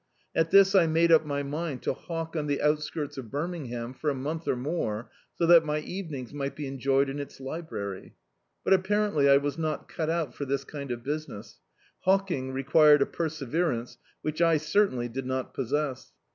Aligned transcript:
At 0.33 0.49
this 0.49 0.73
I 0.73 0.87
made 0.87 1.11
up 1.11 1.27
my 1.27 1.43
mind 1.43 1.83
to 1.83 1.93
hawk 1.93 2.33
<xt 2.33 2.47
the 2.47 2.59
outskirts 2.59 3.19
of 3.19 3.25
Binning^iam 3.27 3.95
for 3.95 4.09
a 4.09 4.15
month 4.15 4.47
or 4.47 4.55
more, 4.55 5.11
so 5.35 5.45
that 5.45 5.63
my 5.63 5.77
evenings 5.77 6.33
mi^t 6.33 6.55
be 6.55 6.65
enjoyed 6.65 7.07
in 7.07 7.19
its 7.19 7.39
library. 7.39 8.15
But, 8.63 8.73
aj^arently, 8.81 9.29
I 9.29 9.37
was 9.37 9.59
not 9.59 9.87
cut 9.87 10.09
out 10.09 10.33
for 10.33 10.45
this 10.45 10.63
kind 10.65 10.89
of 10.89 11.03
business. 11.03 11.59
Hawking 11.99 12.51
required 12.51 13.03
a 13.03 13.05
perse 13.05 13.41
verance 13.43 13.97
which 14.23 14.41
I 14.41 14.57
certainly 14.57 15.07
did 15.07 15.27
not 15.27 15.53
possess. 15.53 16.11